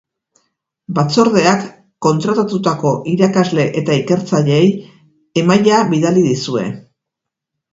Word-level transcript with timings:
Batzordeak 0.99 1.65
kontratatutako 2.07 2.93
irakasle 3.13 3.67
eta 3.83 3.99
ikertzaileei 4.01 4.73
emaila 5.43 5.83
bidali 5.93 6.25
dizue. 6.31 6.67